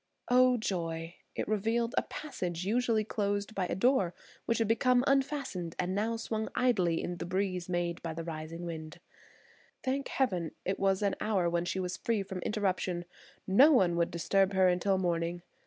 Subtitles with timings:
[0.29, 0.57] Oh!
[0.57, 1.17] Joy!
[1.35, 4.15] it revealed a passage usually closed by a door
[4.47, 8.65] which had become unfastened and now swung idly in the breeze made by the raising
[8.65, 8.99] wind.
[9.83, 13.05] Thank heaven, it was an hour when she was free from interruption.
[13.45, 15.43] No one would disturb her until morning.